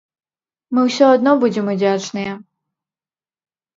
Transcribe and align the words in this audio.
Мы 0.77 0.85
ўсё 0.87 1.05
адно 1.17 1.31
будзем 1.45 1.65
удзячныя. 1.75 2.33